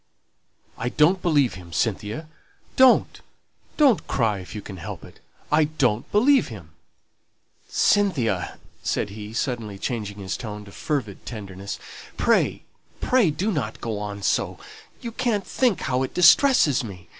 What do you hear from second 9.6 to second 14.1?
changing his tone to fervid tenderness, "pray, pray do not go